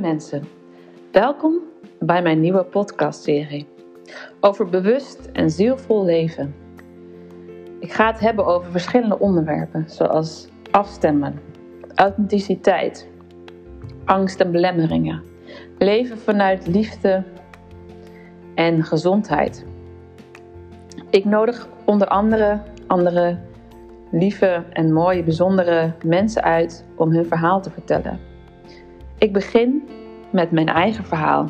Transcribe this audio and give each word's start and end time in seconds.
Mensen, 0.00 0.42
welkom 1.12 1.58
bij 1.98 2.22
mijn 2.22 2.40
nieuwe 2.40 2.64
podcastserie 2.64 3.66
over 4.40 4.68
bewust 4.68 5.28
en 5.32 5.50
zielvol 5.50 6.04
leven. 6.04 6.54
Ik 7.80 7.92
ga 7.92 8.06
het 8.06 8.20
hebben 8.20 8.46
over 8.46 8.70
verschillende 8.70 9.18
onderwerpen, 9.18 9.84
zoals 9.90 10.48
afstemmen, 10.70 11.40
authenticiteit, 11.94 13.08
angst 14.04 14.40
en 14.40 14.52
belemmeringen, 14.52 15.22
leven 15.78 16.18
vanuit 16.18 16.66
liefde 16.66 17.22
en 18.54 18.84
gezondheid. 18.84 19.66
Ik 21.10 21.24
nodig 21.24 21.68
onder 21.84 22.08
andere 22.08 22.60
andere 22.86 23.38
lieve 24.10 24.64
en 24.72 24.92
mooie, 24.92 25.22
bijzondere 25.22 25.92
mensen 26.04 26.42
uit 26.42 26.84
om 26.96 27.10
hun 27.10 27.26
verhaal 27.26 27.60
te 27.62 27.70
vertellen. 27.70 28.33
Ik 29.18 29.32
begin 29.32 29.88
met 30.32 30.50
mijn 30.50 30.68
eigen 30.68 31.04
verhaal. 31.04 31.48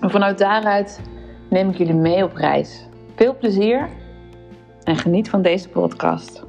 En 0.00 0.10
vanuit 0.10 0.38
daaruit 0.38 1.00
neem 1.50 1.68
ik 1.68 1.76
jullie 1.76 1.94
mee 1.94 2.24
op 2.24 2.32
reis. 2.34 2.88
Veel 3.14 3.36
plezier 3.36 3.88
en 4.82 4.96
geniet 4.96 5.30
van 5.30 5.42
deze 5.42 5.68
podcast. 5.68 6.44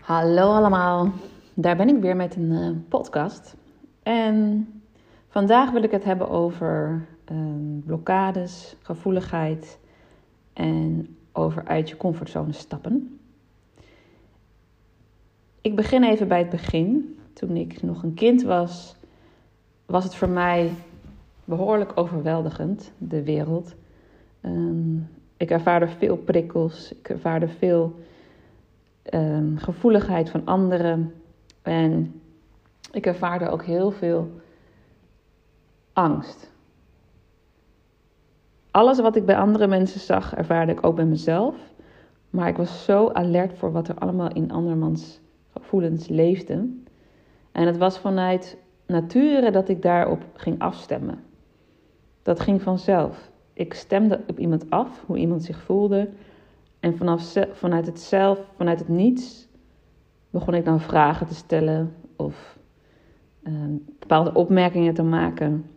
Hallo 0.00 0.52
allemaal, 0.54 1.12
daar 1.54 1.76
ben 1.76 1.88
ik 1.88 2.00
weer 2.00 2.16
met 2.16 2.36
een 2.36 2.50
uh, 2.50 2.70
podcast. 2.88 3.56
En 4.02 4.68
vandaag 5.28 5.70
wil 5.70 5.82
ik 5.82 5.90
het 5.90 6.04
hebben 6.04 6.28
over 6.28 7.06
uh, 7.32 7.38
blokkades, 7.84 8.76
gevoeligheid 8.82 9.78
en 10.52 11.16
over 11.32 11.64
uit 11.64 11.88
je 11.88 11.96
comfortzone 11.96 12.52
stappen. 12.52 13.18
Ik 15.66 15.76
begin 15.76 16.04
even 16.04 16.28
bij 16.28 16.38
het 16.38 16.50
begin. 16.50 17.18
Toen 17.32 17.56
ik 17.56 17.82
nog 17.82 18.02
een 18.02 18.14
kind 18.14 18.42
was, 18.42 18.96
was 19.86 20.04
het 20.04 20.14
voor 20.14 20.28
mij 20.28 20.70
behoorlijk 21.44 21.92
overweldigend, 21.94 22.92
de 22.98 23.22
wereld. 23.22 23.74
Um, 24.42 25.08
ik 25.36 25.50
ervaarde 25.50 25.88
veel 25.88 26.16
prikkels, 26.16 26.92
ik 26.92 27.08
ervaarde 27.08 27.48
veel 27.48 27.94
um, 29.14 29.58
gevoeligheid 29.58 30.30
van 30.30 30.44
anderen. 30.44 31.14
En 31.62 32.20
ik 32.92 33.06
ervaarde 33.06 33.48
ook 33.48 33.64
heel 33.64 33.90
veel 33.90 34.30
angst. 35.92 36.50
Alles 38.70 39.00
wat 39.00 39.16
ik 39.16 39.26
bij 39.26 39.36
andere 39.36 39.66
mensen 39.66 40.00
zag, 40.00 40.34
ervaarde 40.34 40.72
ik 40.72 40.86
ook 40.86 40.96
bij 40.96 41.04
mezelf. 41.04 41.54
Maar 42.30 42.48
ik 42.48 42.56
was 42.56 42.84
zo 42.84 43.08
alert 43.08 43.58
voor 43.58 43.72
wat 43.72 43.88
er 43.88 43.98
allemaal 43.98 44.32
in 44.32 44.50
andermans 44.50 45.20
gevoelens 45.66 46.08
leefde. 46.08 46.68
En 47.52 47.66
het 47.66 47.76
was 47.76 47.98
vanuit 47.98 48.58
nature 48.86 49.50
dat 49.50 49.68
ik 49.68 49.82
daarop 49.82 50.24
ging 50.34 50.58
afstemmen. 50.58 51.22
Dat 52.22 52.40
ging 52.40 52.62
vanzelf. 52.62 53.30
Ik 53.52 53.74
stemde 53.74 54.20
op 54.26 54.38
iemand 54.38 54.70
af, 54.70 55.04
hoe 55.06 55.18
iemand 55.18 55.44
zich 55.44 55.62
voelde. 55.62 56.08
En 56.80 56.96
vanaf, 56.96 57.34
vanuit 57.52 57.86
het 57.86 58.00
zelf, 58.00 58.38
vanuit 58.56 58.78
het 58.78 58.88
niets, 58.88 59.48
begon 60.30 60.54
ik 60.54 60.64
dan 60.64 60.80
vragen 60.80 61.26
te 61.26 61.34
stellen 61.34 61.94
of 62.16 62.58
uh, 63.42 63.52
bepaalde 63.98 64.34
opmerkingen 64.34 64.94
te 64.94 65.02
maken. 65.02 65.70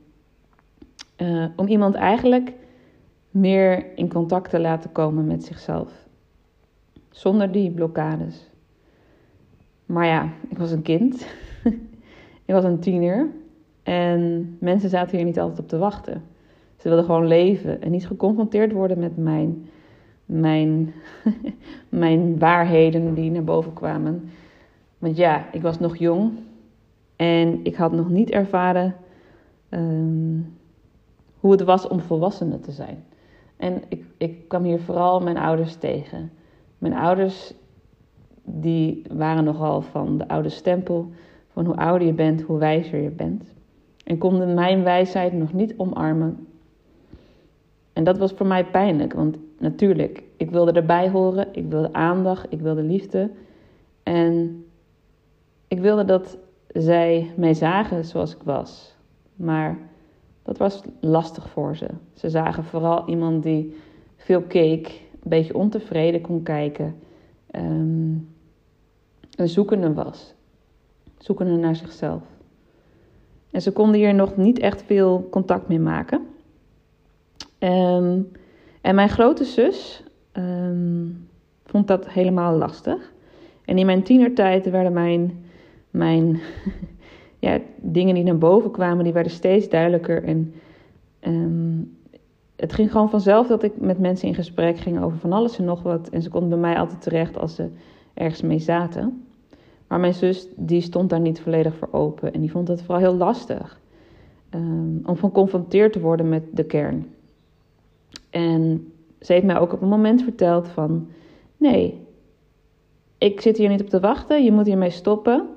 Uh, 1.18 1.46
om 1.56 1.68
iemand 1.68 1.96
eigenlijk 1.96 2.54
meer 3.32 3.98
in 3.98 4.10
contact 4.10 4.50
te 4.50 4.60
laten 4.60 4.92
komen 4.92 5.28
met 5.28 5.44
zichzelf. 5.44 5.92
Zonder 7.10 7.52
die 7.52 7.72
blokkades. 7.72 8.50
Maar 9.90 10.06
ja, 10.06 10.30
ik 10.50 10.58
was 10.58 10.72
een 10.72 10.82
kind. 10.82 11.28
ik 12.46 12.54
was 12.54 12.64
een 12.64 12.80
tiener. 12.80 13.28
En 13.84 14.56
mensen 14.60 14.90
zaten 14.90 15.18
hier 15.18 15.26
niet 15.26 15.40
altijd 15.40 15.60
op 15.60 15.68
te 15.68 15.78
wachten. 15.78 16.24
Ze 16.78 16.88
wilden 16.88 17.06
gewoon 17.06 17.28
leven 17.28 17.82
en 17.82 17.92
niet 17.92 18.08
geconfronteerd 18.08 18.72
worden 18.72 19.00
met 19.00 19.18
mijn, 19.18 19.70
mijn, 20.26 20.94
mijn 21.90 22.40
waarheden 22.40 23.14
die 23.14 23.32
naar 23.32 23.44
boven 23.44 23.74
kwamen. 23.74 24.30
Want 24.98 25.18
ja, 25.18 25.52
ik 25.52 25.62
was 25.62 25.80
nog 25.80 25.98
jong 25.98 26.32
en 27.16 27.60
ik 27.64 27.76
had 27.76 27.92
nog 27.92 28.10
niet 28.10 28.30
ervaren 28.30 28.96
um, 29.70 30.58
hoe 31.40 31.52
het 31.52 31.62
was 31.62 31.88
om 31.88 32.00
volwassene 32.00 32.60
te 32.60 32.72
zijn. 32.72 33.04
En 33.58 33.84
ik, 33.88 34.04
ik 34.18 34.48
kwam 34.48 34.64
hier 34.64 34.80
vooral 34.80 35.20
mijn 35.20 35.38
ouders 35.38 35.76
tegen. 35.76 36.32
Mijn 36.78 36.94
ouders 36.94 37.54
die 38.44 39.02
waren 39.14 39.44
nogal 39.44 39.82
van 39.82 40.18
de 40.18 40.28
oude 40.28 40.50
stempel 40.50 41.10
van 41.48 41.66
hoe 41.66 41.76
ouder 41.76 42.08
je 42.08 42.14
bent, 42.14 42.42
hoe 42.42 42.58
wijzer 42.58 43.02
je 43.02 43.10
bent. 43.10 43.54
En 44.04 44.18
konden 44.18 44.54
mijn 44.54 44.84
wijsheid 44.84 45.34
nog 45.34 45.54
niet 45.54 45.74
omarmen. 45.78 46.48
En 47.94 48.04
dat 48.04 48.18
was 48.18 48.32
voor 48.32 48.48
mij 48.48 48.66
pijnlijk, 48.66 49.14
want 49.14 49.38
natuurlijk, 49.58 50.24
ik 50.38 50.52
wilde 50.52 50.72
erbij 50.72 51.10
horen, 51.10 51.48
ik 51.52 51.66
wilde 51.70 51.94
aandacht, 51.94 52.46
ik 52.50 52.62
wilde 52.62 52.84
liefde. 52.84 53.32
En 54.04 54.64
ik 55.68 55.80
wilde 55.80 56.06
dat 56.06 56.38
zij 56.68 57.32
mij 57.36 57.54
zagen 57.54 58.06
zoals 58.06 58.36
ik 58.36 58.42
was. 58.44 58.96
Maar 59.36 59.78
dat 60.44 60.58
was 60.58 60.82
lastig 61.00 61.50
voor 61.50 61.76
ze. 61.76 61.88
Ze 62.14 62.30
zagen 62.30 62.64
vooral 62.64 63.08
iemand 63.08 63.44
die 63.44 63.76
veel 64.16 64.42
keek, 64.42 64.88
een 65.24 65.30
beetje 65.30 65.56
ontevreden 65.56 66.22
kon 66.22 66.44
kijken. 66.44 66.96
Um, 67.56 68.30
een 69.36 69.50
zoekende 69.50 69.94
was. 69.94 70.34
Zoekende 71.18 71.56
naar 71.56 71.76
zichzelf. 71.76 72.22
En 73.52 73.62
ze 73.62 73.72
konden 73.72 74.00
hier 74.00 74.14
nog 74.14 74.38
niet 74.38 74.60
echt 74.60 74.84
veel 74.84 75.28
contact 75.32 75.68
mee 75.68 75.80
maken. 75.80 76.28
Um, 77.60 78.32
en 78.82 78.96
mijn 78.96 79.10
grote 79.10 79.44
zus 79.44 80.04
um, 80.34 81.28
vond 81.66 81.88
dat 81.88 82.10
helemaal 82.10 82.58
lastig. 82.58 83.12
En 83.66 83.78
in 83.78 83.86
mijn 83.86 84.04
tienertijd 84.04 84.70
werden 84.70 84.94
mijn, 84.94 85.46
mijn 85.90 86.40
ja, 87.40 87.60
dingen 87.76 88.16
die 88.16 88.24
naar 88.24 88.38
boven 88.38 88.72
kwamen, 88.72 89.04
die 89.04 89.14
werden 89.14 89.32
steeds 89.32 89.70
duidelijker. 89.70 90.24
En 90.24 90.54
het 92.60 92.74
ging 92.74 92.92
gewoon 92.92 93.10
vanzelf 93.10 93.48
dat 93.48 93.64
ik 93.64 93.74
met 93.78 94.00
mensen 94.00 94.28
in 94.28 94.36
gesprek 94.36 94.78
ging 94.78 95.02
over 95.02 95.18
van 95.18 95.34
alles 95.34 95.58
en 95.58 95.66
nog 95.66 95.82
wat. 95.82 96.10
En 96.10 96.22
ze 96.22 96.30
konden 96.30 96.50
bij 96.50 96.58
mij 96.58 96.80
altijd 96.80 97.02
terecht 97.02 97.38
als 97.38 97.56
ze 97.56 97.70
ergens 98.14 98.42
mee 98.42 98.60
zaten. 98.60 99.24
Maar 99.88 100.00
mijn 100.00 100.14
zus 100.14 100.48
die 100.56 100.82
stond 100.82 101.10
daar 101.10 101.20
niet 101.20 101.42
volledig 101.42 101.76
voor 101.76 101.88
open 101.92 102.34
en 102.34 102.42
die 102.42 102.52
vond 102.52 102.68
het 102.68 102.82
vooral 102.82 103.00
heel 103.00 103.16
lastig 103.16 103.80
um, 104.50 105.02
om 105.06 105.18
geconfronteerd 105.18 105.94
te 105.94 106.00
worden 106.00 106.30
met 106.30 106.44
de 106.52 106.64
kern. 106.64 107.08
En 108.30 108.92
ze 109.20 109.34
heeft 109.34 109.46
mij 109.46 109.60
ook 109.60 109.74
op 109.74 109.82
een 109.82 109.88
moment 109.88 110.24
verteld 110.24 110.68
van 110.68 111.08
nee, 111.58 112.08
ik 113.18 113.42
zit 113.42 113.58
hier 113.58 113.70
niet 113.70 113.82
op 113.82 113.90
te 113.90 114.00
wachten, 114.00 114.44
je 114.44 114.52
moet 114.52 114.66
hiermee 114.66 114.90
stoppen. 114.90 115.48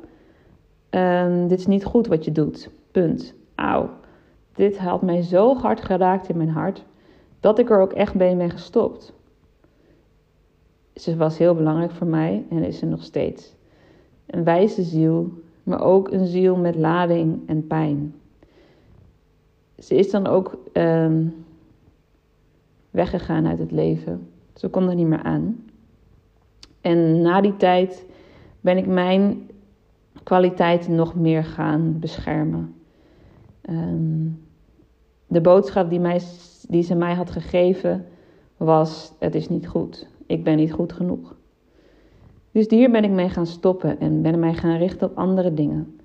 Um, 0.90 1.48
dit 1.48 1.58
is 1.58 1.66
niet 1.66 1.84
goed 1.84 2.06
wat 2.06 2.24
je 2.24 2.32
doet. 2.32 2.70
Punt. 2.90 3.34
Auw. 3.54 3.90
Dit 4.54 4.78
had 4.78 5.02
mij 5.02 5.22
zo 5.22 5.56
hard 5.56 5.80
geraakt 5.80 6.28
in 6.28 6.36
mijn 6.36 6.48
hart 6.48 6.84
dat 7.42 7.58
ik 7.58 7.70
er 7.70 7.80
ook 7.80 7.92
echt 7.92 8.14
mee 8.14 8.36
ben 8.36 8.50
gestopt. 8.50 9.12
Ze 10.94 11.16
was 11.16 11.38
heel 11.38 11.54
belangrijk 11.54 11.90
voor 11.90 12.06
mij 12.06 12.44
en 12.50 12.64
is 12.64 12.78
ze 12.78 12.86
nog 12.86 13.02
steeds 13.02 13.54
een 14.26 14.44
wijze 14.44 14.82
ziel, 14.82 15.30
maar 15.62 15.80
ook 15.80 16.10
een 16.10 16.26
ziel 16.26 16.56
met 16.56 16.76
lading 16.76 17.48
en 17.48 17.66
pijn. 17.66 18.14
Ze 19.78 19.94
is 19.94 20.10
dan 20.10 20.26
ook 20.26 20.58
uh, 20.72 21.10
weggegaan 22.90 23.46
uit 23.46 23.58
het 23.58 23.70
leven. 23.70 24.28
Ze 24.54 24.68
kon 24.68 24.88
er 24.88 24.94
niet 24.94 25.06
meer 25.06 25.22
aan. 25.22 25.64
En 26.80 27.20
na 27.20 27.40
die 27.40 27.56
tijd 27.56 28.04
ben 28.60 28.76
ik 28.76 28.86
mijn 28.86 29.50
kwaliteiten 30.22 30.94
nog 30.94 31.14
meer 31.14 31.44
gaan 31.44 31.98
beschermen. 31.98 32.74
Um, 33.70 34.42
de 35.26 35.40
boodschap 35.40 35.90
die, 35.90 36.00
mij, 36.00 36.20
die 36.72 36.82
ze 36.82 36.94
mij 36.94 37.14
had 37.14 37.30
gegeven 37.30 38.06
was: 38.56 39.12
Het 39.18 39.34
is 39.34 39.48
niet 39.48 39.68
goed. 39.68 40.08
Ik 40.26 40.44
ben 40.44 40.56
niet 40.56 40.72
goed 40.72 40.92
genoeg. 40.92 41.34
Dus 42.52 42.66
hier 42.68 42.90
ben 42.90 43.04
ik 43.04 43.10
mee 43.10 43.28
gaan 43.28 43.46
stoppen 43.46 44.00
en 44.00 44.22
ben 44.22 44.38
mij 44.38 44.54
gaan 44.54 44.76
richten 44.76 45.10
op 45.10 45.16
andere 45.16 45.54
dingen. 45.54 46.00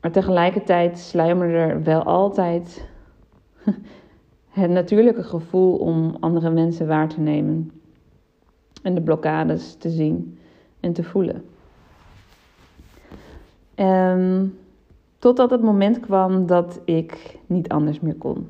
Maar 0.00 0.10
tegelijkertijd 0.10 0.98
sluimerde 0.98 1.54
er 1.54 1.82
wel 1.82 2.02
altijd 2.02 2.88
het 4.48 4.70
natuurlijke 4.70 5.22
gevoel 5.22 5.76
om 5.76 6.16
andere 6.20 6.50
mensen 6.50 6.86
waar 6.86 7.08
te 7.08 7.20
nemen. 7.20 7.70
En 8.82 8.94
de 8.94 9.02
blokkades 9.02 9.74
te 9.74 9.90
zien 9.90 10.38
en 10.80 10.92
te 10.92 11.02
voelen. 11.02 11.44
Um, 13.76 14.58
totdat 15.18 15.50
het 15.50 15.62
moment 15.62 16.00
kwam 16.00 16.46
dat 16.46 16.80
ik 16.84 17.38
niet 17.46 17.68
anders 17.68 18.00
meer 18.00 18.16
kon. 18.16 18.48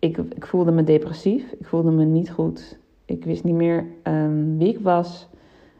Ik, 0.00 0.16
ik 0.16 0.46
voelde 0.46 0.70
me 0.70 0.84
depressief, 0.84 1.52
ik 1.52 1.66
voelde 1.66 1.90
me 1.90 2.04
niet 2.04 2.30
goed. 2.30 2.78
Ik 3.04 3.24
wist 3.24 3.44
niet 3.44 3.54
meer 3.54 3.86
um, 4.02 4.58
wie 4.58 4.68
ik 4.68 4.80
was. 4.80 5.28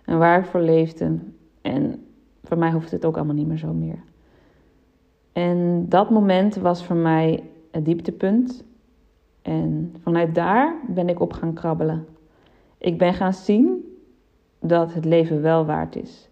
en 0.05 0.19
waar 0.19 0.39
ik 0.39 0.47
voor 0.47 0.61
leefde. 0.61 1.19
En 1.63 2.05
voor 2.43 2.59
mij 2.59 2.73
hoeft 2.73 2.91
het 2.91 3.05
ook 3.05 3.17
allemaal 3.17 3.35
niet 3.35 3.47
meer 3.47 3.59
zo 3.59 3.73
meer. 3.73 3.99
En 5.33 5.87
dat 5.89 6.11
moment 6.11 6.57
was 6.57 6.85
voor 6.85 6.97
mij 6.97 7.43
het 7.71 7.85
dieptepunt. 7.85 8.65
En 9.43 9.95
vanuit 10.03 10.35
daar 10.35 10.75
ben 10.89 11.09
ik 11.09 11.21
op 11.21 11.33
gaan 11.33 11.55
krabbelen. 11.55 12.07
Ik 12.79 12.99
ben 12.99 13.15
gaan 13.15 13.35
zien 13.35 13.97
dat 14.61 14.95
het 14.95 15.05
leven 15.05 15.43
wel 15.43 15.67
waard 15.67 15.97
is. 15.97 16.29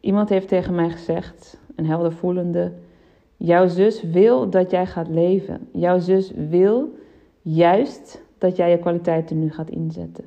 Iemand 0.00 0.28
heeft 0.28 0.48
tegen 0.48 0.74
mij 0.74 0.90
gezegd, 0.90 1.60
een 1.76 1.86
helder 1.86 2.12
voelende, 2.12 2.72
jouw 3.36 3.66
zus 3.66 4.02
wil 4.02 4.50
dat 4.50 4.70
jij 4.70 4.86
gaat 4.86 5.08
leven. 5.08 5.68
Jouw 5.72 5.98
zus 5.98 6.30
wil 6.30 6.94
juist 7.44 8.22
dat 8.38 8.56
jij 8.56 8.70
je 8.70 8.78
kwaliteiten 8.78 9.38
nu 9.38 9.50
gaat 9.50 9.70
inzetten. 9.70 10.24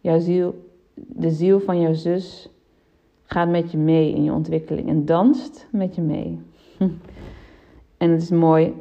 Jouw 0.00 0.18
ziel, 0.18 0.70
de 0.94 1.30
ziel 1.30 1.60
van 1.60 1.80
jouw 1.80 1.94
zus 1.94 2.48
gaat 3.24 3.48
met 3.48 3.70
je 3.70 3.78
mee 3.78 4.12
in 4.14 4.24
je 4.24 4.32
ontwikkeling 4.32 4.88
en 4.88 5.04
danst 5.04 5.66
met 5.70 5.94
je 5.94 6.02
mee. 6.02 6.40
En 7.96 8.10
het 8.10 8.22
is 8.22 8.30
mooi. 8.30 8.74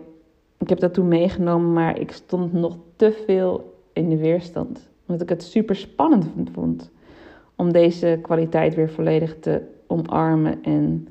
Ik 0.57 0.69
heb 0.69 0.79
dat 0.79 0.93
toen 0.93 1.07
meegenomen, 1.07 1.73
maar 1.73 1.99
ik 1.99 2.11
stond 2.11 2.53
nog 2.53 2.77
te 2.95 3.11
veel 3.25 3.73
in 3.93 4.09
de 4.09 4.17
weerstand. 4.17 4.89
Omdat 5.05 5.21
ik 5.21 5.29
het 5.29 5.43
super 5.43 5.75
spannend 5.75 6.25
vond 6.51 6.91
om 7.55 7.71
deze 7.71 8.19
kwaliteit 8.21 8.75
weer 8.75 8.89
volledig 8.89 9.39
te 9.39 9.61
omarmen 9.87 10.63
en 10.63 11.07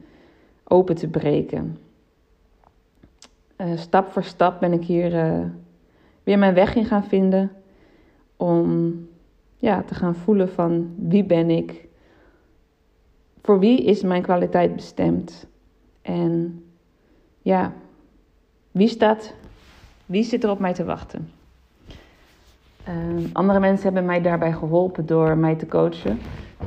open 0.64 0.94
te 0.94 1.08
breken. 1.08 1.78
Uh, 3.56 3.76
stap 3.76 4.10
voor 4.10 4.24
stap 4.24 4.60
ben 4.60 4.72
ik 4.72 4.84
hier 4.84 5.14
uh, 5.14 5.44
weer 6.22 6.38
mijn 6.38 6.54
weg 6.54 6.74
in 6.74 6.84
gaan 6.84 7.04
vinden 7.04 7.50
om 8.36 8.94
ja, 9.56 9.82
te 9.82 9.94
gaan 9.94 10.14
voelen 10.14 10.48
van 10.48 10.94
wie 10.98 11.24
ben 11.24 11.50
ik, 11.50 11.88
voor 13.42 13.58
wie 13.58 13.84
is 13.84 14.02
mijn 14.02 14.22
kwaliteit 14.22 14.74
bestemd 14.74 15.46
en 16.02 16.64
ja, 17.42 17.72
wie 18.70 18.88
staat, 18.88 19.34
wie 20.06 20.22
zit 20.22 20.44
er 20.44 20.50
op 20.50 20.58
mij 20.58 20.74
te 20.74 20.84
wachten. 20.84 21.30
Uh, 22.88 23.24
andere 23.32 23.60
mensen 23.60 23.84
hebben 23.84 24.04
mij 24.04 24.20
daarbij 24.20 24.52
geholpen 24.52 25.06
door 25.06 25.36
mij 25.36 25.54
te 25.54 25.66
coachen, 25.66 26.18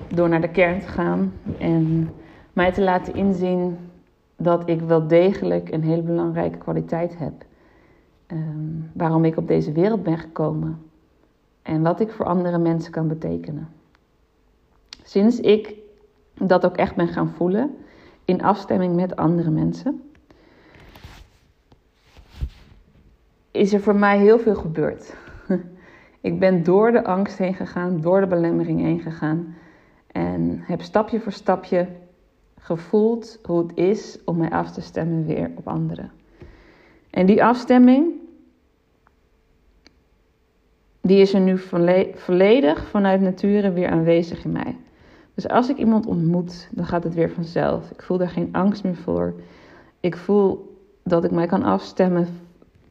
door 0.08 0.30
naar 0.30 0.42
de 0.42 0.50
kern 0.50 0.80
te 0.80 0.88
gaan 0.88 1.34
en 1.60 2.10
mij 2.54 2.72
te 2.72 2.82
laten 2.82 3.16
inzien 3.16 3.78
dat 4.38 4.70
ik 4.70 4.82
wel 4.82 5.08
degelijk 5.08 5.72
een 5.72 5.84
hele 5.84 6.02
belangrijke 6.02 6.58
kwaliteit 6.58 7.18
heb. 7.18 7.34
Um, 8.34 8.92
waarom 8.94 9.26
ik 9.26 9.38
op 9.38 9.48
deze 9.48 9.72
wereld 9.72 10.04
ben 10.04 10.18
gekomen 10.18 10.82
en 11.62 11.82
wat 11.82 12.00
ik 12.00 12.12
voor 12.12 12.26
andere 12.26 12.58
mensen 12.58 12.92
kan 12.92 13.08
betekenen. 13.08 13.70
Sinds 15.04 15.40
ik 15.40 15.76
dat 16.34 16.66
ook 16.66 16.78
echt 16.78 16.96
ben 16.96 17.08
gaan 17.08 17.30
voelen, 17.30 17.76
in 18.26 18.44
afstemming 18.44 18.96
met 18.96 19.16
andere 19.16 19.50
mensen, 19.50 20.02
is 23.52 23.74
er 23.74 23.82
voor 23.82 23.96
mij 23.96 24.18
heel 24.18 24.40
veel 24.40 24.56
gebeurd. 24.56 25.16
ik 26.22 26.40
ben 26.40 26.64
door 26.64 26.92
de 26.92 27.04
angst 27.04 27.38
heen 27.38 27.54
gegaan, 27.54 28.02
door 28.02 28.20
de 28.20 28.28
belemmering 28.28 28.80
heen 28.80 29.00
gegaan 29.00 29.56
en 30.08 30.60
heb 30.62 30.82
stapje 30.82 31.20
voor 31.20 31.32
stapje 31.32 31.88
gevoeld 32.60 33.40
hoe 33.44 33.62
het 33.62 33.78
is 33.78 34.20
om 34.26 34.38
mij 34.38 34.50
af 34.50 34.72
te 34.72 34.82
stemmen 34.82 35.26
weer 35.26 35.52
op 35.56 35.68
anderen. 35.68 36.12
En 37.10 37.26
die 37.26 37.44
afstemming, 37.44 38.22
die 41.06 41.22
is 41.22 41.34
er 41.34 41.40
nu 41.40 41.58
volledig 42.16 42.88
vanuit 42.88 43.22
nature 43.22 43.72
weer 43.72 43.90
aanwezig 43.90 44.44
in 44.44 44.52
mij. 44.52 44.76
Dus 45.34 45.48
als 45.48 45.70
ik 45.70 45.78
iemand 45.78 46.06
ontmoet, 46.06 46.68
dan 46.72 46.86
gaat 46.86 47.04
het 47.04 47.14
weer 47.14 47.30
vanzelf. 47.30 47.92
Ik 47.92 48.02
voel 48.02 48.18
daar 48.18 48.30
geen 48.30 48.50
angst 48.52 48.84
meer 48.84 48.96
voor. 48.96 49.34
Ik 50.00 50.18
voel 50.18 50.78
dat 51.04 51.24
ik 51.24 51.32
mij 51.32 51.48
kan 51.48 51.64
afstemmen 51.64 52.28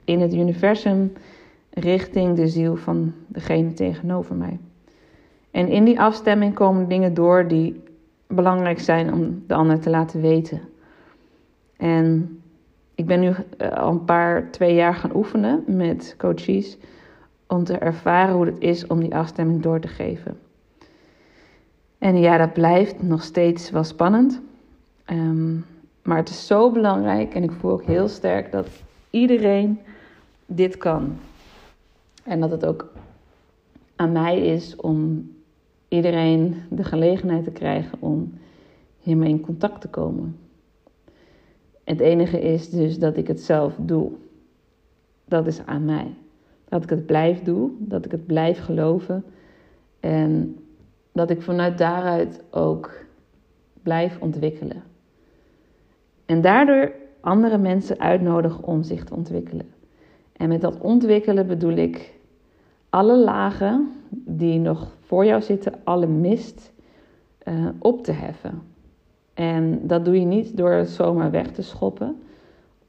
in 0.05 0.21
het 0.21 0.35
universum 0.35 1.13
richting 1.71 2.37
de 2.37 2.49
ziel 2.49 2.77
van 2.77 3.13
degene 3.27 3.73
tegenover 3.73 4.35
mij. 4.35 4.59
En 5.51 5.69
in 5.69 5.85
die 5.85 6.01
afstemming 6.01 6.55
komen 6.55 6.89
dingen 6.89 7.15
door 7.15 7.49
die 7.49 7.83
belangrijk 8.27 8.81
zijn 8.81 9.13
om 9.13 9.43
de 9.47 9.55
ander 9.55 9.81
te 9.81 9.91
laten 9.91 10.21
weten. 10.21 10.61
En 11.77 12.39
ik 12.95 13.07
ben 13.07 13.21
nu 13.21 13.33
eh, 13.59 13.73
al 13.73 13.91
een 13.91 14.05
paar, 14.05 14.51
twee 14.51 14.75
jaar 14.75 14.95
gaan 14.95 15.17
oefenen 15.17 15.65
met 15.67 16.15
coaches 16.19 16.79
om 17.53 17.65
te 17.65 17.79
ervaren 17.79 18.35
hoe 18.35 18.47
het 18.47 18.59
is 18.59 18.87
om 18.87 19.01
die 19.01 19.15
afstemming 19.15 19.63
door 19.63 19.81
te 19.81 19.89
geven. 19.89 20.39
En 21.99 22.19
ja, 22.19 22.37
dat 22.37 22.53
blijft 22.53 23.03
nog 23.03 23.23
steeds 23.23 23.71
wel 23.71 23.85
spannend. 23.85 24.41
Ehm, 25.05 25.55
maar 26.03 26.17
het 26.17 26.29
is 26.29 26.47
zo 26.47 26.71
belangrijk 26.71 27.35
en 27.35 27.43
ik 27.43 27.51
voel 27.51 27.71
ook 27.71 27.85
heel 27.85 28.09
sterk 28.09 28.53
dat 28.53 28.69
iedereen 29.11 29.79
dit 30.47 30.77
kan. 30.77 31.17
En 32.25 32.41
dat 32.41 32.51
het 32.51 32.67
ook 32.67 32.93
aan 33.97 34.13
mij 34.13 34.41
is 34.41 34.77
om 34.77 35.31
iedereen 35.89 36.63
de 36.71 36.85
gelegenheid 36.85 37.45
te 37.45 37.51
krijgen 37.51 37.99
om 38.01 38.39
hiermee 38.99 39.29
in 39.29 39.41
contact 39.41 39.81
te 39.81 39.89
komen. 39.89 40.37
Het 41.85 42.01
enige 42.01 42.41
is 42.41 42.71
dus 42.71 42.99
dat 42.99 43.17
ik 43.17 43.27
het 43.27 43.41
zelf 43.41 43.75
doe. 43.79 44.13
Dat 45.25 45.47
is 45.47 45.67
aan 45.67 45.85
mij. 45.85 46.15
Dat 46.73 46.83
ik 46.83 46.91
het 46.91 47.07
blijf 47.07 47.43
doen, 47.43 47.77
dat 47.79 48.05
ik 48.05 48.11
het 48.11 48.27
blijf 48.27 48.65
geloven 48.65 49.25
en 50.01 50.59
dat 51.13 51.31
ik 51.31 51.43
vanuit 51.43 51.79
daaruit 51.79 52.43
ook 52.51 52.91
blijf 53.83 54.19
ontwikkelen. 54.21 54.83
En 56.27 56.41
daardoor 56.41 56.93
andere 57.21 57.59
mensen 57.59 58.01
uitnodig 58.01 58.63
om 58.63 58.83
zich 58.83 59.05
te 59.05 59.15
ontwikkelen. 59.15 59.67
En 60.33 60.49
met 60.49 60.61
dat 60.61 60.81
ontwikkelen 60.81 61.47
bedoel 61.47 61.77
ik 61.77 62.13
alle 62.89 63.19
lagen 63.19 63.93
die 64.11 64.59
nog 64.59 64.97
voor 65.01 65.25
jou 65.25 65.43
zitten, 65.43 65.75
alle 65.85 66.07
mist, 66.07 66.73
uh, 67.49 67.69
op 67.79 68.05
te 68.05 68.13
heffen. 68.13 68.63
En 69.35 69.87
dat 69.87 70.05
doe 70.05 70.21
je 70.21 70.27
niet 70.27 70.57
door 70.57 70.71
het 70.71 70.89
zomaar 70.89 71.31
weg 71.31 71.51
te 71.53 71.63
schoppen 71.63 72.17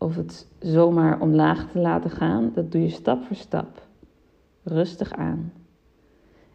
of 0.04 0.16
het 0.16 0.48
zomaar 0.60 1.22
omlaag 1.22 1.72
te 1.72 1.80
laten 1.80 2.10
gaan. 2.10 2.52
Dat 2.54 2.72
doe 2.72 2.82
je 2.82 2.90
stap 2.90 3.24
voor 3.24 3.36
stap, 3.36 3.88
rustig 4.64 5.14
aan. 5.14 5.54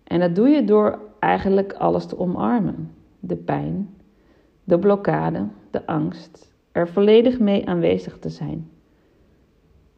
En 0.04 0.20
dat 0.20 0.34
doe 0.34 0.48
je 0.48 0.64
door 0.64 0.98
eigenlijk 1.18 1.72
alles 1.72 2.06
te 2.06 2.18
omarmen: 2.18 2.90
de 3.20 3.36
pijn, 3.36 3.94
de 4.64 4.78
blokkade, 4.78 5.46
de 5.70 5.86
angst, 5.86 6.52
er 6.72 6.88
volledig 6.88 7.38
mee 7.38 7.68
aanwezig 7.68 8.18
te 8.18 8.28
zijn. 8.28 8.70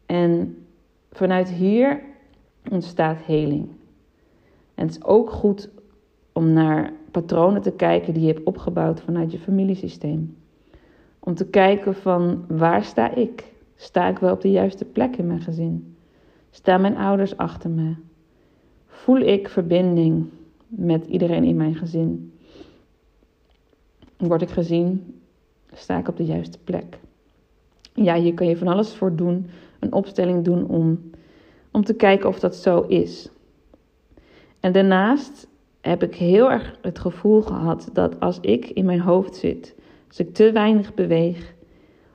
En 0.05 0.57
vanuit 1.11 1.49
hier 1.49 2.01
ontstaat 2.71 3.21
heling. 3.21 3.69
En 4.75 4.85
het 4.85 4.95
is 4.95 5.03
ook 5.03 5.29
goed 5.29 5.69
om 6.33 6.53
naar 6.53 6.93
patronen 7.11 7.61
te 7.61 7.71
kijken 7.71 8.13
die 8.13 8.25
je 8.25 8.33
hebt 8.33 8.45
opgebouwd 8.45 9.01
vanuit 9.01 9.31
je 9.31 9.39
familiesysteem. 9.39 10.37
Om 11.23 11.35
te 11.35 11.45
kijken 11.45 11.95
van 11.95 12.45
waar 12.47 12.83
sta 12.83 13.15
ik? 13.15 13.43
Sta 13.75 14.07
ik 14.07 14.17
wel 14.17 14.33
op 14.33 14.41
de 14.41 14.51
juiste 14.51 14.85
plek 14.85 15.15
in 15.15 15.27
mijn 15.27 15.41
gezin? 15.41 15.95
Staan 16.51 16.81
mijn 16.81 16.97
ouders 16.97 17.37
achter 17.37 17.69
me? 17.69 17.95
Voel 18.87 19.19
ik 19.19 19.49
verbinding 19.49 20.25
met 20.67 21.05
iedereen 21.05 21.43
in 21.43 21.55
mijn 21.55 21.75
gezin? 21.75 22.33
Word 24.17 24.41
ik 24.41 24.49
gezien? 24.49 25.21
Sta 25.73 25.97
ik 25.97 26.07
op 26.07 26.17
de 26.17 26.25
juiste 26.25 26.59
plek? 26.63 26.99
Ja, 27.93 28.15
hier 28.15 28.33
kan 28.33 28.47
je 28.47 28.57
van 28.57 28.67
alles 28.67 28.93
voor 28.93 29.15
doen. 29.15 29.49
Een 29.79 29.93
opstelling 29.93 30.43
doen 30.43 30.67
om, 30.67 31.11
om 31.71 31.83
te 31.83 31.93
kijken 31.93 32.29
of 32.29 32.39
dat 32.39 32.55
zo 32.55 32.81
is. 32.81 33.29
En 34.59 34.71
daarnaast 34.71 35.47
heb 35.81 36.03
ik 36.03 36.15
heel 36.15 36.51
erg 36.51 36.77
het 36.81 36.99
gevoel 36.99 37.41
gehad 37.41 37.89
dat 37.93 38.19
als 38.19 38.39
ik 38.39 38.69
in 38.69 38.85
mijn 38.85 38.99
hoofd 38.99 39.35
zit, 39.35 39.75
als 40.11 40.19
ik 40.19 40.33
te 40.33 40.51
weinig 40.51 40.93
beweeg, 40.93 41.53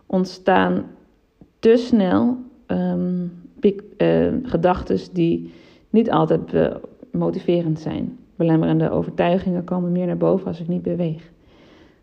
ontstaan 0.06 0.84
te 1.58 1.76
snel 1.76 2.36
um, 2.66 3.32
gedachten 4.42 4.98
die 5.12 5.52
niet 5.90 6.10
altijd 6.10 6.40
motiverend 7.10 7.80
zijn. 7.80 8.18
Belemmerende 8.34 8.90
overtuigingen 8.90 9.64
komen 9.64 9.92
meer 9.92 10.06
naar 10.06 10.16
boven 10.16 10.46
als 10.46 10.60
ik 10.60 10.68
niet 10.68 10.82
beweeg. 10.82 11.30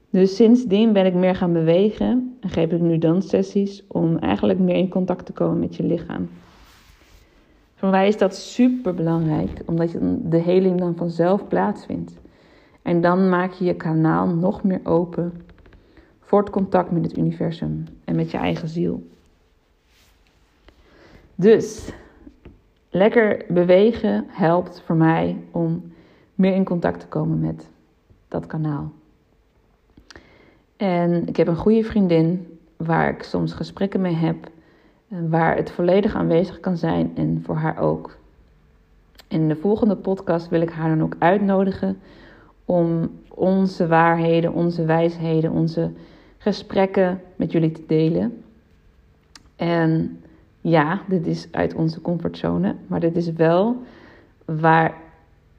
Dus 0.09 0.35
sindsdien 0.35 0.93
ben 0.93 1.05
ik 1.05 1.13
meer 1.13 1.35
gaan 1.35 1.53
bewegen 1.53 2.37
en 2.39 2.49
geef 2.49 2.71
ik 2.71 2.81
nu 2.81 2.97
danssessies 2.97 3.83
om 3.87 4.17
eigenlijk 4.17 4.59
meer 4.59 4.75
in 4.75 4.89
contact 4.89 5.25
te 5.25 5.31
komen 5.31 5.59
met 5.59 5.75
je 5.75 5.83
lichaam. 5.83 6.29
Voor 7.75 7.89
mij 7.89 8.07
is 8.07 8.17
dat 8.17 8.35
super 8.35 8.93
belangrijk, 8.93 9.61
omdat 9.65 9.91
je 9.91 10.19
de 10.23 10.37
heling 10.37 10.79
dan 10.79 10.95
vanzelf 10.95 11.47
plaatsvindt. 11.47 12.13
En 12.81 13.01
dan 13.01 13.29
maak 13.29 13.51
je 13.51 13.65
je 13.65 13.75
kanaal 13.75 14.27
nog 14.27 14.63
meer 14.63 14.81
open 14.83 15.33
het 16.39 16.49
contact 16.49 16.91
met 16.91 17.03
het 17.03 17.17
universum 17.17 17.83
en 18.05 18.15
met 18.15 18.31
je 18.31 18.37
eigen 18.37 18.67
ziel. 18.67 19.07
Dus 21.35 21.91
lekker 22.89 23.45
bewegen 23.47 24.25
helpt 24.27 24.81
voor 24.85 24.95
mij 24.95 25.37
om 25.51 25.91
meer 26.35 26.55
in 26.55 26.63
contact 26.63 26.99
te 26.99 27.07
komen 27.07 27.39
met 27.39 27.69
dat 28.27 28.47
kanaal. 28.47 28.91
En 30.77 31.27
ik 31.27 31.35
heb 31.35 31.47
een 31.47 31.55
goede 31.55 31.83
vriendin 31.83 32.57
waar 32.77 33.09
ik 33.09 33.23
soms 33.23 33.53
gesprekken 33.53 34.01
mee 34.01 34.15
heb, 34.15 34.49
waar 35.07 35.55
het 35.55 35.71
volledig 35.71 36.15
aanwezig 36.15 36.59
kan 36.59 36.77
zijn 36.77 37.11
en 37.15 37.41
voor 37.45 37.55
haar 37.55 37.77
ook. 37.77 38.17
In 39.27 39.47
de 39.47 39.55
volgende 39.55 39.95
podcast 39.95 40.49
wil 40.49 40.61
ik 40.61 40.69
haar 40.69 40.89
dan 40.89 41.03
ook 41.03 41.15
uitnodigen 41.19 41.99
om 42.65 43.11
onze 43.27 43.87
waarheden, 43.87 44.53
onze 44.53 44.85
wijsheden, 44.85 45.51
onze 45.51 45.91
gesprekken 46.43 47.21
met 47.35 47.51
jullie 47.51 47.71
te 47.71 47.83
delen. 47.87 48.43
En 49.55 50.19
ja, 50.61 51.01
dit 51.07 51.27
is 51.27 51.47
uit 51.51 51.73
onze 51.73 52.01
comfortzone, 52.01 52.75
maar 52.87 52.99
dit 52.99 53.15
is 53.15 53.31
wel 53.31 53.77
waar 54.45 54.93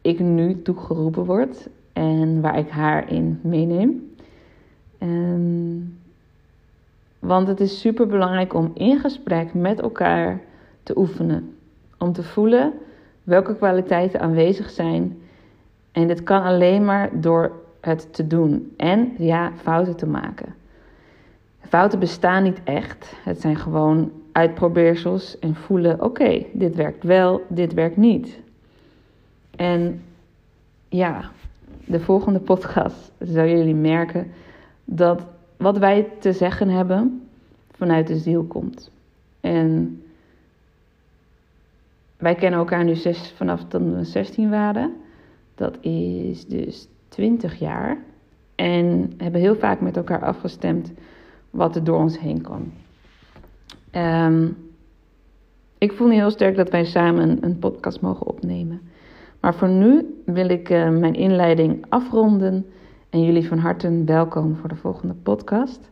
ik 0.03 0.21
nu 0.21 0.63
toe 0.63 0.77
geroepen 0.77 1.25
word 1.25 1.69
en 1.93 2.41
waar 2.41 2.59
ik 2.59 2.69
haar 2.69 3.11
in 3.11 3.41
meeneem. 3.43 4.15
En, 4.99 5.99
want 7.19 7.49
het 7.49 7.61
is 7.61 7.81
super 7.81 8.07
belangrijk 8.07 8.55
om 8.55 8.71
in 8.75 8.99
gesprek 8.99 9.55
met 9.55 9.81
elkaar 9.81 10.41
te 10.83 10.99
oefenen. 10.99 11.55
Om 11.99 12.13
te 12.13 12.23
voelen 12.23 12.73
welke 13.23 13.57
kwaliteiten 13.57 14.21
aanwezig 14.21 14.71
zijn. 14.71 15.19
En 15.93 16.07
dit 16.07 16.23
kan 16.23 16.43
alleen 16.43 16.85
maar 16.85 17.21
door 17.21 17.53
het 17.81 18.15
te 18.15 18.27
doen 18.27 18.73
en 18.77 19.15
ja, 19.19 19.53
fouten 19.57 19.97
te 19.97 20.07
maken. 20.07 20.63
Fouten 21.69 21.99
bestaan 21.99 22.43
niet 22.43 22.61
echt. 22.65 23.13
Het 23.23 23.41
zijn 23.41 23.57
gewoon 23.57 24.13
uitprobeersels 24.33 25.39
en 25.39 25.55
voelen: 25.55 26.03
oké, 26.03 26.45
dit 26.53 26.75
werkt 26.75 27.03
wel, 27.03 27.43
dit 27.49 27.75
werkt 27.75 27.97
niet. 27.97 28.41
En 29.57 30.03
ja, 30.89 31.31
de 31.85 32.01
volgende 32.01 32.41
podcast 32.41 33.13
zullen 33.19 33.59
jullie 33.59 33.75
merken 33.75 34.33
dat 34.85 35.23
wat 35.57 35.79
wij 35.79 36.09
te 36.19 36.33
zeggen 36.33 36.69
hebben 36.69 37.29
vanuit 37.73 38.07
de 38.07 38.17
ziel 38.17 38.45
komt. 38.45 38.91
En 39.41 40.03
wij 42.17 42.35
kennen 42.35 42.59
elkaar 42.59 42.85
nu 42.85 42.95
zes, 42.95 43.33
vanaf 43.37 43.65
toen 43.69 43.97
we 43.97 44.05
16 44.05 44.51
waren. 44.51 44.93
Dat 45.55 45.77
is 45.81 46.47
dus 46.47 46.89
20 47.09 47.59
jaar. 47.59 47.99
En 48.55 49.13
hebben 49.17 49.41
heel 49.41 49.57
vaak 49.57 49.81
met 49.81 49.97
elkaar 49.97 50.25
afgestemd 50.25 50.93
wat 51.55 51.77
er 51.77 51.85
door 51.85 51.99
ons 51.99 52.19
heen 52.19 52.41
kwam. 52.41 52.73
Um, 53.93 54.57
ik 55.79 55.93
voel 55.93 56.09
nu 56.09 56.15
heel 56.15 56.31
sterk 56.31 56.57
dat 56.57 56.71
wij 56.71 56.85
samen 56.85 57.45
een 57.45 57.59
podcast 57.59 58.01
mogen 58.01 58.27
opnemen. 58.27 58.81
Maar 59.41 59.55
voor 59.55 59.69
nu 59.69 60.23
wil 60.25 60.49
ik 60.49 60.71
uh, 60.71 60.89
mijn 60.89 61.15
inleiding 61.15 61.85
afronden 61.89 62.67
en 63.11 63.25
jullie 63.25 63.49
van 63.49 63.59
harte 63.59 64.05
welkom 64.05 64.57
voor 64.57 64.69
de 64.69 64.77
volgende 64.77 65.15
podcast. 65.15 65.91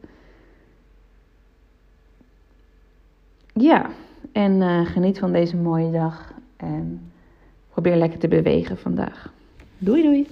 Ja, 3.54 3.90
en 4.32 4.52
uh, 4.52 4.86
geniet 4.86 5.18
van 5.18 5.32
deze 5.32 5.56
mooie 5.56 5.90
dag 5.90 6.32
en 6.56 7.12
probeer 7.70 7.96
lekker 7.96 8.18
te 8.18 8.28
bewegen 8.28 8.78
vandaag. 8.78 9.32
Doei 9.78 10.02
doei! 10.02 10.26